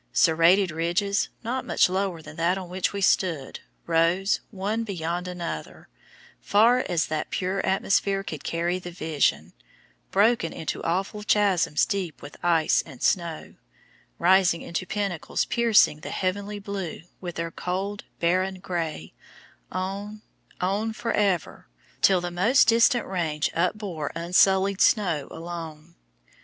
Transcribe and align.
Serrated 0.13 0.71
ridges, 0.71 1.29
not 1.43 1.63
much 1.63 1.87
lower 1.87 2.23
than 2.23 2.35
that 2.35 2.57
on 2.57 2.69
which 2.69 2.91
we 2.91 3.01
stood, 3.01 3.59
rose, 3.85 4.39
one 4.49 4.83
beyond 4.83 5.27
another, 5.27 5.89
far 6.41 6.79
as 6.89 7.05
that 7.05 7.29
pure 7.29 7.63
atmosphere 7.63 8.23
could 8.23 8.43
carry 8.43 8.79
the 8.79 8.89
vision, 8.89 9.53
broken 10.09 10.51
into 10.51 10.81
awful 10.81 11.21
chasms 11.23 11.85
deep 11.85 12.19
with 12.19 12.35
ice 12.43 12.81
and 12.83 13.03
snow, 13.03 13.53
rising 14.17 14.63
into 14.63 14.87
pinnacles 14.87 15.45
piercing 15.45 15.99
the 15.99 16.09
heavenly 16.09 16.57
blue 16.57 17.03
with 17.21 17.35
their 17.35 17.51
cold, 17.51 18.03
barren 18.19 18.59
grey, 18.59 19.13
on, 19.71 20.23
on 20.59 20.93
for 20.93 21.11
ever, 21.13 21.67
till 22.01 22.19
the 22.21 22.31
most 22.31 22.67
distant 22.69 23.05
range 23.05 23.51
upbore 23.53 24.09
unsullied 24.15 24.81
snow 24.81 25.27
alone. 25.29 25.93